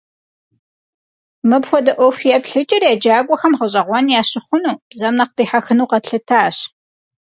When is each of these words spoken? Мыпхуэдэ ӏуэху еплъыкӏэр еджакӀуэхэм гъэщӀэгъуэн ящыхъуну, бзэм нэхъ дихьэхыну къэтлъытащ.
Мыпхуэдэ 1.49 1.93
ӏуэху 1.97 2.29
еплъыкӏэр 2.35 2.83
еджакӀуэхэм 2.91 3.53
гъэщӀэгъуэн 3.59 4.05
ящыхъуну, 4.19 4.79
бзэм 4.89 5.13
нэхъ 5.17 5.33
дихьэхыну 5.37 5.89
къэтлъытащ. 5.91 6.55